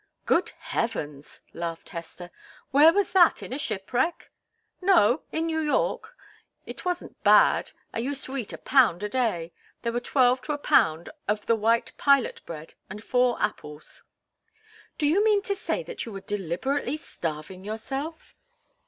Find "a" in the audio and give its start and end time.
3.53-3.59, 8.51-8.57, 9.03-9.09, 10.53-10.57